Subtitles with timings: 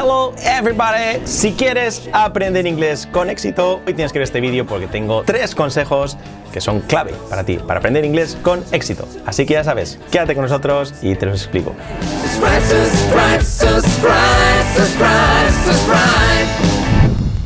[0.00, 1.20] Hello everybody!
[1.26, 5.54] Si quieres aprender inglés con éxito, hoy tienes que ver este vídeo porque tengo tres
[5.54, 6.16] consejos
[6.54, 9.06] que son clave para ti, para aprender inglés con éxito.
[9.26, 11.74] Así que ya sabes, quédate con nosotros y te los explico.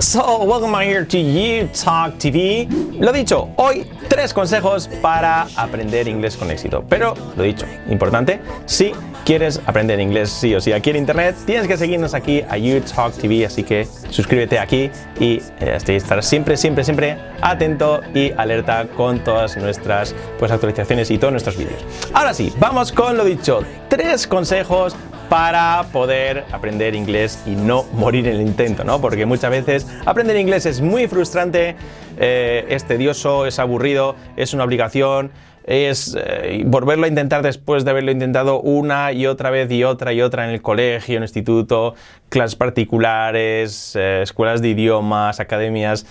[0.04, 2.68] So, welcome here to You Talk TV.
[3.00, 6.84] Lo dicho, hoy tres consejos para aprender inglés con éxito.
[6.90, 8.92] Pero, lo dicho, importante, si
[9.24, 12.82] quieres aprender inglés sí o sí aquí en internet, tienes que seguirnos aquí a You
[13.18, 19.24] TV, así que suscríbete aquí y eh, estar siempre, siempre, siempre atento y alerta con
[19.24, 21.82] todas nuestras pues, actualizaciones y todos nuestros vídeos.
[22.12, 24.94] Ahora sí, vamos con lo dicho, tres consejos
[25.28, 29.00] para poder aprender inglés y no morir en el intento, ¿no?
[29.00, 31.76] Porque muchas veces aprender inglés es muy frustrante,
[32.18, 35.30] eh, es tedioso, es aburrido, es una obligación,
[35.64, 40.12] es eh, volverlo a intentar después de haberlo intentado una y otra vez y otra
[40.12, 41.94] y otra en el colegio, en el instituto,
[42.28, 46.06] clases particulares, eh, escuelas de idiomas, academias,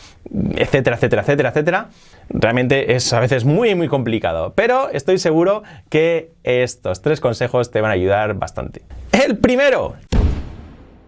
[0.55, 1.90] etcétera, etcétera, etcétera, etcétera.
[2.29, 7.81] Realmente es a veces muy, muy complicado, pero estoy seguro que estos tres consejos te
[7.81, 8.81] van a ayudar bastante.
[9.12, 9.96] El primero.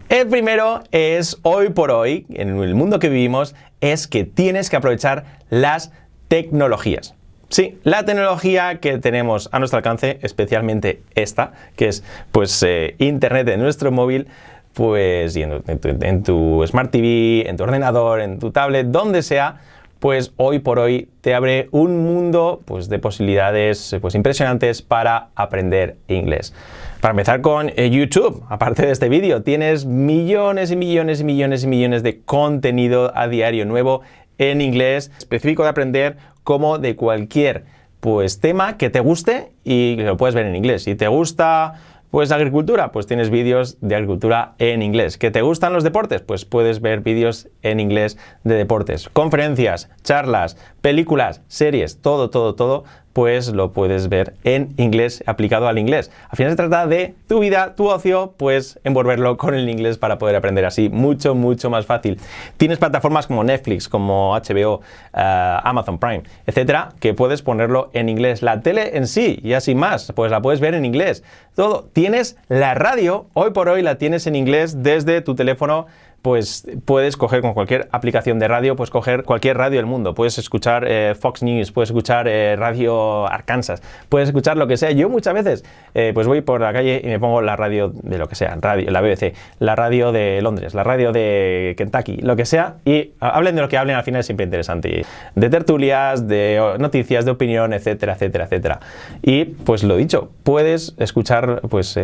[0.08, 4.76] El primero es hoy por hoy, en el mundo que vivimos, es que tienes que
[4.76, 5.90] aprovechar las
[6.28, 7.15] tecnologías.
[7.48, 12.02] Sí, la tecnología que tenemos a nuestro alcance, especialmente esta, que es
[12.32, 14.26] pues eh, internet en nuestro móvil,
[14.74, 19.60] pues en, tu, Smart TV, en tu ordenador, en tu tablet, donde sea,
[20.00, 25.96] pues hoy por hoy te abre un mundo pues, de posibilidades pues, impresionantes para aprender
[26.08, 26.52] inglés.
[27.00, 31.64] Para empezar con eh, YouTube, aparte de este vídeo, tienes millones y millones y millones
[31.64, 34.02] y millones de contenido a diario nuevo
[34.38, 37.64] en inglés específico de aprender como de cualquier
[37.98, 40.84] pues tema que te guste y lo puedes ver en inglés.
[40.84, 41.74] Si te gusta
[42.12, 45.18] pues agricultura, pues tienes vídeos de agricultura en inglés.
[45.18, 46.22] ¿Que te gustan los deportes?
[46.22, 49.08] Pues puedes ver vídeos en inglés de deportes.
[49.08, 52.84] Conferencias, charlas, películas, series, todo, todo, todo
[53.16, 56.10] pues lo puedes ver en inglés aplicado al inglés.
[56.28, 60.18] Al final se trata de tu vida, tu ocio, pues envolverlo con el inglés para
[60.18, 62.20] poder aprender así mucho, mucho más fácil.
[62.58, 64.82] Tienes plataformas como Netflix, como HBO,
[65.14, 68.42] eh, Amazon Prime, etcétera, que puedes ponerlo en inglés.
[68.42, 71.24] La tele en sí, y así más, pues la puedes ver en inglés.
[71.54, 71.88] Todo.
[71.94, 75.86] Tienes la radio, hoy por hoy la tienes en inglés desde tu teléfono
[76.26, 80.12] pues puedes coger con cualquier aplicación de radio, puedes coger cualquier radio del mundo.
[80.12, 84.90] Puedes escuchar eh, Fox News, puedes escuchar eh, Radio Arkansas, puedes escuchar lo que sea.
[84.90, 85.64] Yo muchas veces
[85.94, 88.58] eh, pues voy por la calle y me pongo la radio de lo que sea,
[88.60, 93.54] la BBC, la radio de Londres, la radio de Kentucky, lo que sea, y hablen
[93.54, 95.04] de lo que hablen, al final es siempre interesante.
[95.36, 98.80] De tertulias, de noticias, de opinión, etcétera, etcétera, etcétera.
[99.22, 101.96] Y pues lo dicho, puedes escuchar pues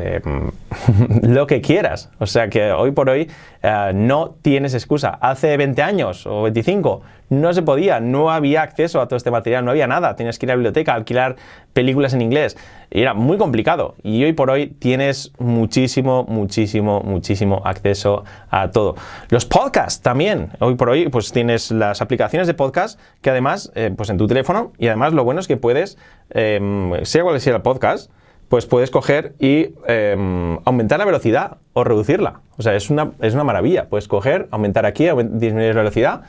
[1.23, 2.09] lo que quieras.
[2.21, 3.29] O sea que hoy por hoy
[3.63, 5.19] no no tienes excusa.
[5.21, 9.65] Hace 20 años o 25 no se podía, no había acceso a todo este material,
[9.65, 10.17] no había nada.
[10.17, 11.37] Tienes que ir a la biblioteca, alquilar
[11.73, 12.59] películas en inglés.
[12.91, 13.95] Era muy complicado.
[14.03, 18.97] Y hoy por hoy tienes muchísimo, muchísimo, muchísimo acceso a todo.
[19.31, 20.51] Los podcasts también.
[20.59, 24.27] Hoy por hoy pues tienes las aplicaciones de podcast que además, eh, pues en tu
[24.27, 25.97] teléfono, y además lo bueno es que puedes,
[26.31, 28.11] em, sea cual sea el podcast,
[28.53, 32.43] pues puedes coger y em, aumentar la velocidad o reducirla.
[32.59, 33.89] O sea, es una, es una maravilla.
[33.89, 36.21] Puedes coger, aumentar aquí, disminuir la velocidad.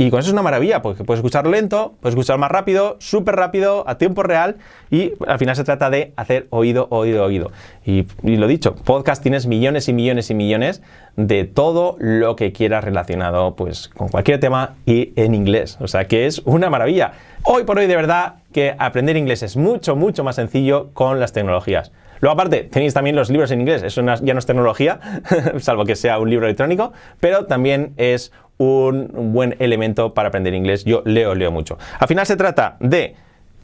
[0.00, 3.34] Y con eso es una maravilla, porque puedes escuchar lento, puedes escuchar más rápido, súper
[3.34, 4.58] rápido, a tiempo real,
[4.92, 7.50] y al final se trata de hacer oído, oído, oído.
[7.84, 10.82] Y, lo dicho, podcast tienes millones y millones y millones
[11.16, 15.78] de todo lo que quieras relacionado pues, con cualquier tema y en inglés.
[15.80, 17.14] O sea que es una maravilla.
[17.42, 21.32] Hoy por hoy de verdad que aprender inglés es mucho, mucho más sencillo con las
[21.32, 21.90] tecnologías.
[22.20, 25.00] Luego aparte, tenéis también los libros en inglés, eso ya no es tecnología,
[25.58, 30.84] salvo que sea un libro electrónico, pero también es un buen elemento para aprender inglés.
[30.84, 31.78] Yo leo, leo mucho.
[31.98, 33.14] Al final se trata de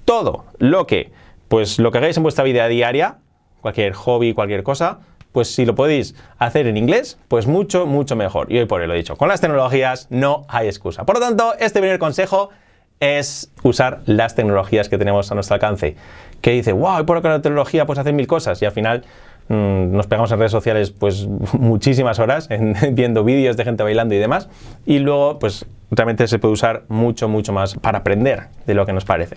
[0.05, 1.13] todo lo que,
[1.49, 3.19] pues lo que hagáis en vuestra vida diaria,
[3.61, 5.01] cualquier hobby, cualquier cosa,
[5.33, 8.53] pues si lo podéis hacer en inglés, pues mucho, mucho mejor.
[8.53, 11.05] Y hoy por hoy lo he dicho, con las tecnologías no hay excusa.
[11.05, 12.51] Por lo tanto, este primer consejo
[13.01, 15.97] es usar las tecnologías que tenemos a nuestro alcance.
[16.41, 19.05] Que dice, wow, por la tecnología pues hacer mil cosas y al final
[19.49, 22.49] nos pegamos en redes sociales pues muchísimas horas
[22.93, 24.49] viendo vídeos de gente bailando y demás
[24.87, 28.93] y luego pues realmente se puede usar mucho, mucho más para aprender de lo que
[28.93, 29.37] nos parece.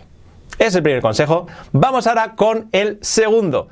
[0.60, 1.48] Es el primer consejo.
[1.72, 3.68] Vamos ahora con el segundo.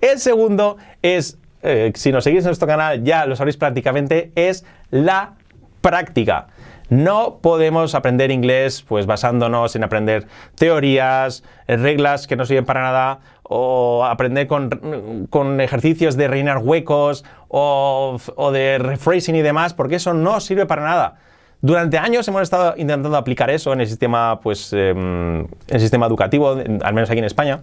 [0.00, 4.64] El segundo es, eh, si nos seguís en nuestro canal ya lo sabréis prácticamente, es
[4.90, 5.34] la
[5.80, 6.48] práctica.
[6.90, 10.26] No podemos aprender inglés pues basándonos en aprender
[10.56, 18.18] teorías, reglas que no sirven para nada o aprender con, ejercicios de reinar huecos o,
[18.52, 21.16] de rephrasing y demás, porque eso no sirve para nada.
[21.60, 26.50] Durante años hemos estado intentando aplicar eso en el sistema, pues, em, el sistema educativo,
[26.50, 27.60] al menos aquí en España,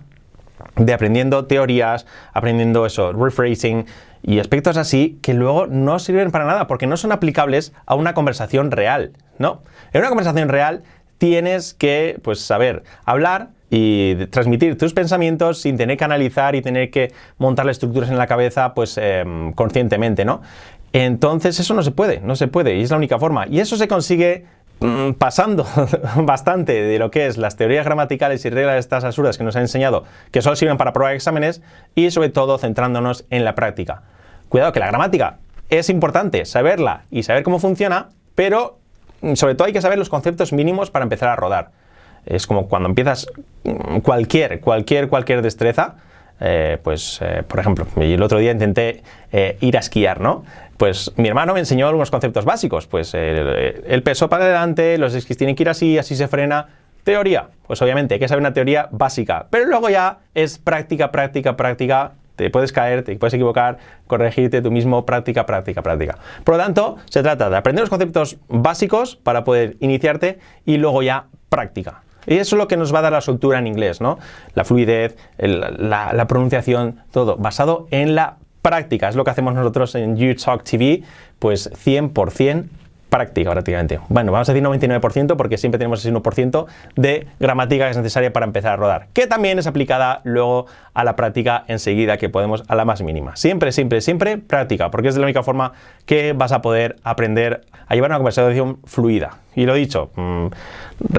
[0.75, 3.85] de aprendiendo teorías, aprendiendo eso, rephrasing
[4.23, 8.13] y aspectos así que luego no sirven para nada porque no son aplicables a una
[8.13, 9.61] conversación real, ¿no?
[9.93, 10.83] En una conversación real
[11.17, 16.89] tienes que, pues, saber hablar y transmitir tus pensamientos sin tener que analizar y tener
[16.89, 20.41] que montar estructuras en la cabeza, pues, em, conscientemente, ¿no?
[20.93, 23.45] Entonces eso no se puede, no se puede y es la única forma.
[23.47, 24.45] Y eso se consigue
[25.17, 25.65] pasando
[26.17, 29.55] bastante de lo que es las teorías gramaticales y reglas de estas absurdas que nos
[29.55, 31.61] han enseñado, que solo sirven para probar exámenes,
[31.95, 34.03] y sobre todo centrándonos en la práctica.
[34.49, 35.37] Cuidado que la gramática
[35.69, 38.79] es importante saberla y saber cómo funciona, pero
[39.21, 41.71] mm, sobre todo hay que saber los conceptos mínimos para empezar a rodar.
[42.25, 43.27] Es como cuando empiezas
[43.63, 45.95] mm, cualquier, cualquier, cualquier destreza,
[46.39, 50.43] eh, pues, eh, por ejemplo, el otro día intenté eh, ir a esquiar, ¿no?
[50.77, 55.35] Pues mi hermano me enseñó algunos conceptos básicos, pues el, peso para adelante, los esquís
[55.35, 56.67] tienen que ir así, así se frena.
[57.03, 61.57] Teoría, pues obviamente hay que saber una teoría básica, pero luego ya es práctica, práctica,
[61.57, 66.19] práctica, te puedes caer, te puedes equivocar, corregirte tú mismo, práctica, práctica, práctica.
[66.43, 71.01] Por lo tanto, se trata de aprender los conceptos básicos para poder iniciarte y luego
[71.01, 72.03] ya práctica.
[72.27, 74.19] Y eso es lo que nos va a dar la soltura en inglés, ¿no?
[74.53, 79.07] La fluidez, la, pronunciación, todo basado en la práctica.
[79.07, 81.03] Es lo que hacemos nosotros en YouTalk TV,
[81.39, 82.65] pues 100%
[83.09, 83.99] práctica prácticamente.
[84.09, 86.65] Bueno, vamos a decir 99% porque siempre tenemos ese 1%
[86.97, 91.03] de gramática que es necesaria para empezar a rodar, que también es aplicada luego a
[91.05, 93.35] la práctica enseguida que podemos a la más mínima.
[93.37, 95.71] Siempre, siempre, siempre práctica, porque es la única forma
[96.05, 99.37] que vas a poder aprender a llevar una conversación fluida.
[99.57, 100.47] Y lo dicho, mm,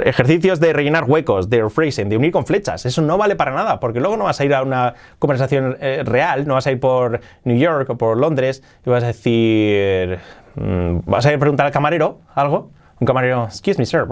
[0.05, 3.81] ejercicios de rellenar huecos, de rephrasing, de unir con flechas, eso no vale para nada,
[3.81, 6.81] porque luego no vas a ir a una conversación eh, real, no vas a ir
[6.81, 10.21] por New York o por Londres y vas a decir
[10.59, 14.07] Mm, vas a ir a preguntar al camarero algo, un camarero, excuse me, sir,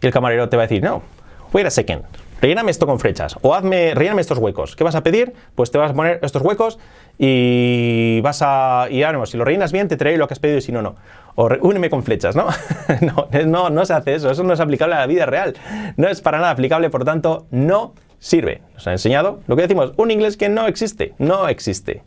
[0.00, 1.02] y el camarero te va a decir, no,
[1.52, 2.02] wait a second,
[2.40, 4.76] relléname esto con flechas, o hazme, relléname estos huecos.
[4.76, 5.32] ¿Qué vas a pedir?
[5.54, 6.78] Pues te vas a poner estos huecos
[7.18, 10.58] y vas a, y ánimo, si lo rellenas bien, te traeré lo que has pedido
[10.58, 10.96] y si no, no.
[11.34, 12.48] O úneme con flechas, ¿no?
[13.00, 15.54] no, no, no se hace eso, eso no es aplicable a la vida real,
[15.96, 18.62] no es para nada aplicable, por tanto, no sirve.
[18.74, 22.02] Nos ha enseñado lo que decimos, un inglés que no existe, no existe.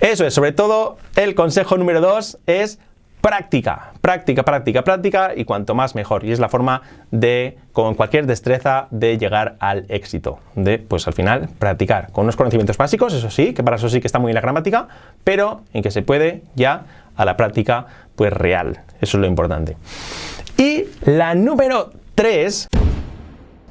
[0.00, 2.78] Eso es, sobre todo el consejo número dos es
[3.24, 6.26] práctica, práctica, práctica, práctica y cuanto más mejor.
[6.26, 10.40] Y es la forma de, con cualquier destreza, de llegar al éxito.
[10.54, 14.02] De, pues al final, practicar con unos conocimientos básicos, eso sí, que para eso sí
[14.02, 14.88] que está muy bien la gramática,
[15.24, 16.82] pero en que se puede ya
[17.16, 18.82] a la práctica, pues real.
[19.00, 19.78] Eso es lo importante.
[20.58, 22.68] Y la número tres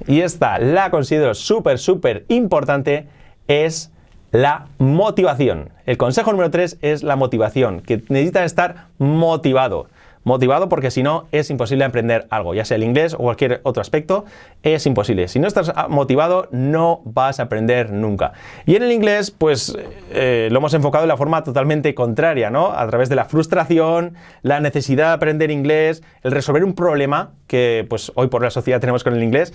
[0.08, 3.08] y esta la considero súper, súper importante,
[3.48, 3.92] es
[4.34, 5.70] la motivación.
[5.86, 9.88] El consejo número 3 es la motivación, que necesitas estar motivado.
[10.24, 13.82] Motivado porque si no es imposible aprender algo, ya sea el inglés o cualquier otro
[13.82, 14.26] aspecto,
[14.64, 15.28] es imposible.
[15.28, 18.34] Si no estás motivado no vas a aprender nunca.
[18.66, 19.78] Y en el inglés pues
[20.12, 22.72] eh, lo hemos enfocado de la forma totalmente contraria, ¿no?
[22.72, 27.86] A través de la frustración, la necesidad de aprender inglés, el resolver un problema que
[27.88, 29.54] pues hoy por la sociedad tenemos con el inglés,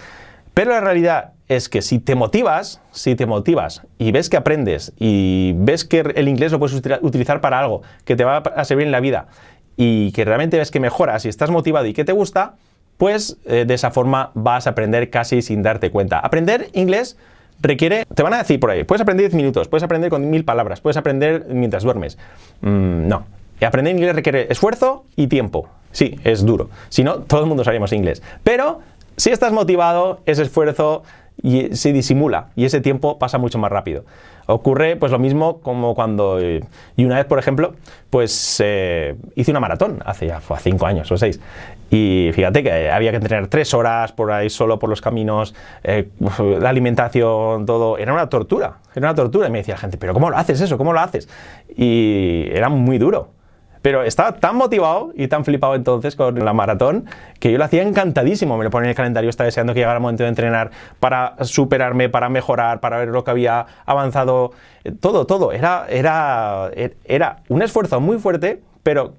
[0.55, 4.93] pero la realidad es que si te motivas, si te motivas y ves que aprendes
[4.99, 8.87] y ves que el inglés lo puedes utilizar para algo que te va a servir
[8.87, 9.29] en la vida
[9.77, 12.57] y que realmente ves que mejoras y estás motivado y que te gusta,
[12.99, 16.19] pues eh, de esa forma vas a aprender casi sin darte cuenta.
[16.19, 17.17] Aprender inglés
[17.61, 20.45] requiere, te van a decir por ahí, puedes aprender 10 minutos, puedes aprender con mil
[20.45, 22.19] palabras, puedes aprender mientras duermes.
[22.61, 23.25] Mm, no,
[23.67, 25.69] aprender inglés requiere esfuerzo y tiempo.
[25.93, 26.69] Sí, es duro.
[26.91, 28.23] Si no, todo el mundo sabríamos inglés.
[28.45, 28.81] Pero
[29.17, 31.03] si estás motivado, ese esfuerzo
[31.73, 34.05] se disimula y ese tiempo pasa mucho más rápido.
[34.47, 37.75] Ocurre pues lo mismo como cuando, y una vez por ejemplo,
[38.09, 41.39] pues eh, hice una maratón hace ya fue cinco años o seis.
[41.91, 45.55] Y fíjate que había que entrenar tres horas por ahí solo por los caminos,
[45.85, 46.09] eh,
[46.61, 47.99] la alimentación, todo.
[47.99, 49.49] Era una tortura, era una tortura.
[49.49, 50.79] Y me decía la gente, pero ¿cómo lo haces eso?
[50.79, 51.29] ¿Cómo lo haces?
[51.77, 53.31] Y era muy duro.
[53.83, 57.07] Pero estaba tan motivado y tan flipado entonces con la maratón
[57.39, 58.57] que yo lo hacía encantadísimo.
[58.57, 60.71] Me lo ponía en el calendario, estaba deseando que llegara el momento de entrenar
[61.01, 64.53] para superarme, para mejorar, para ver lo que había avanzado.
[64.85, 65.53] Eh, todo, todo.
[65.53, 66.71] Era, era,
[67.05, 69.15] era un esfuerzo muy fuerte, pero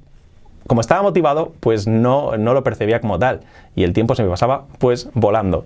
[0.70, 3.42] como estaba motivado, pues no, no lo percibía como tal.
[3.76, 5.66] Y el tiempo se me pasaba pues volando.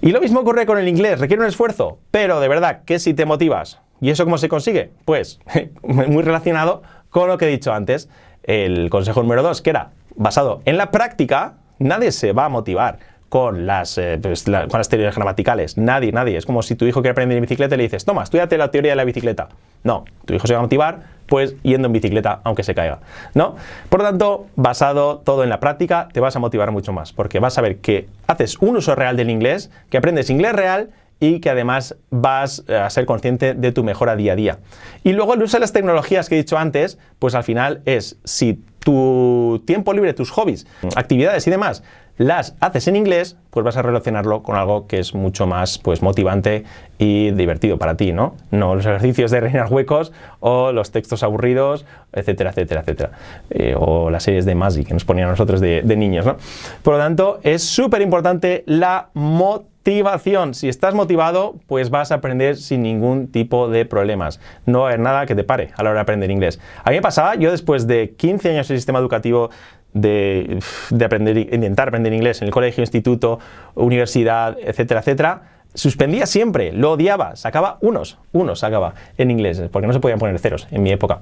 [0.00, 1.18] Y lo mismo ocurre con el inglés.
[1.18, 4.92] Requiere un esfuerzo, pero de verdad que si te motivas, ¿y eso cómo se consigue?
[5.04, 5.40] Pues
[5.82, 8.08] muy relacionado con lo que he dicho antes.
[8.42, 12.98] el consejo número dos, que era basado en la práctica, nadie se va a motivar
[13.28, 15.76] con las, eh, pues, con las teorías gramaticales.
[15.76, 16.38] Nadie, nadie.
[16.38, 18.70] Es como si tu hijo quiere aprender en bicicleta y le dices, toma, estudiate la
[18.70, 19.48] teoría de la bicicleta.
[19.84, 23.00] No, tu hijo se va a motivar pues yendo en bicicleta aunque se caiga,
[23.34, 23.54] ¿no?
[23.90, 27.38] Por lo tanto, basado todo en la práctica, te vas a motivar mucho más, porque
[27.38, 31.40] vas a ver que haces un uso real del inglés, que aprendes inglés real y
[31.40, 34.58] que además vas eh, a ser consciente de tu mejora día a día.
[35.04, 38.18] Y luego el uso de las tecnologías que he dicho antes, pues al final es
[38.24, 41.82] si tu tiempo libre, tus hobbies, actividades y demás
[42.18, 46.02] las haces en inglés, pues vas a relacionarlo con algo que es mucho más pues,
[46.02, 46.64] motivante
[46.98, 48.34] y divertido para ti, ¿no?
[48.50, 53.10] No los ejercicios de rellenar huecos o los textos aburridos, etcétera, etcétera, etcétera.
[53.50, 56.36] Eh, o las series de Magic que nos ponían a nosotros de, de niños, ¿no?
[56.82, 60.54] Por lo tanto, es súper importante la motivación.
[60.54, 64.40] Si estás motivado, pues vas a aprender sin ningún tipo de problemas.
[64.66, 66.58] No va a haber nada que te pare a la hora de aprender inglés.
[66.82, 69.50] A mí me pasaba, yo después de 15 años en el sistema educativo
[69.94, 70.58] de,
[71.04, 73.38] aprender, intentar aprender inglés en el colegio, instituto,
[73.74, 75.42] universidad, etcétera, etcétera,
[75.74, 80.38] suspendía siempre, lo odiaba, sacaba unos, unos sacaba en inglés, porque no se podían poner
[80.38, 81.20] ceros en mi época.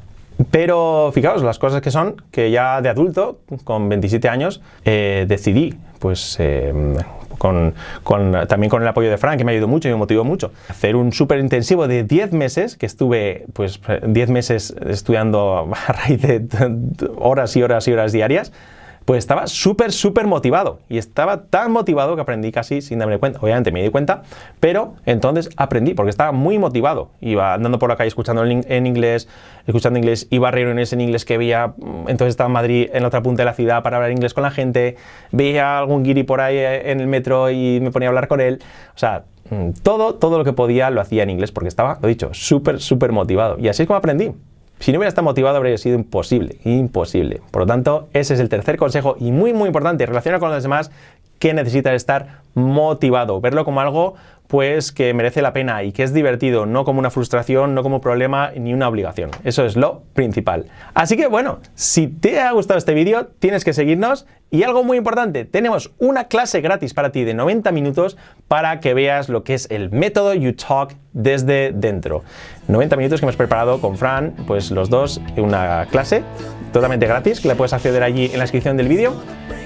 [0.51, 5.75] Pero fijaos, las cosas que son, que ya de adulto, con 27 años, eh, decidí
[5.99, 6.95] pues eh,
[7.39, 7.75] con,
[8.49, 10.53] también con el apoyo de Frank, que me ayudó mucho y me motivó mucho.
[10.69, 16.21] Hacer un súper intensivo de 10 meses, que estuve pues 10 meses estudiando a raíz
[16.21, 16.47] de
[17.17, 18.53] horas y horas y horas diarias,
[19.07, 20.81] pues estaba súper, súper motivado.
[20.89, 23.39] Y estaba tan motivado que aprendí casi sin darme cuenta.
[23.41, 24.23] Obviamente me di cuenta,
[24.59, 27.11] pero entonces aprendí porque estaba muy motivado.
[27.21, 29.29] Iba andando por la calle escuchando en inglés,
[29.65, 33.05] escuchando inglés, iba a reuniones en inglés que veía, mm, entonces estaba en Madrid, en
[33.05, 34.97] otra punta de la ciudad, para hablar inglés con la gente.
[35.31, 38.41] Veía algún guiri por ahí eh, en el metro y me ponía a hablar con
[38.41, 38.61] él.
[38.97, 42.09] O sea, mm, todo, todo lo que podía lo hacía en inglés porque estaba, lo
[42.09, 43.57] dicho, súper, súper motivado.
[43.61, 44.33] Y así es como aprendí.
[44.79, 47.41] Si no hubiera estado motivado habría sido imposible, imposible.
[47.51, 50.63] Por lo tanto, ese es el tercer consejo y muy muy importante, relacionado con los
[50.63, 50.91] demás,
[51.39, 54.15] que necesitas estar motivado, verlo como algo
[54.49, 58.01] pues que merece la pena y que es divertido, no como una frustración, no como
[58.01, 59.31] problema ni una obligación.
[59.45, 60.67] Eso es lo principal.
[60.95, 64.97] Así que bueno, si te ha gustado este vídeo, tienes que seguirnos y algo muy
[64.97, 69.55] importante, tenemos una clase gratis para ti de 90 minutos para que veas lo que
[69.55, 72.23] es el método YouTalk desde dentro.
[72.69, 76.23] 90 minutos que hemos preparado con Fran, pues los dos, una clase
[76.73, 79.15] totalmente gratis que la puedes acceder allí en la descripción del vídeo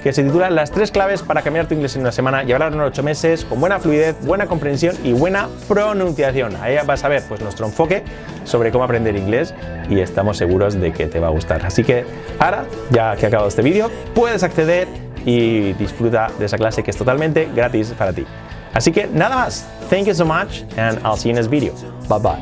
[0.03, 2.73] que se titula Las tres claves para cambiar tu inglés en una semana y hablar
[2.73, 6.57] en ocho meses con buena fluidez, buena comprensión y buena pronunciación.
[6.61, 8.03] Ahí vas a ver pues, nuestro enfoque
[8.45, 9.55] sobre cómo aprender inglés
[9.89, 11.65] y estamos seguros de que te va a gustar.
[11.65, 12.05] Así que
[12.39, 14.89] ahora, ya que ha acabado este vídeo, puedes acceder
[15.25, 18.27] y disfruta de esa clase que es totalmente gratis para ti.
[18.73, 19.67] Así que nada más.
[19.91, 21.75] Thank you so much and I'll see you in this video.
[22.09, 22.39] Bye bye.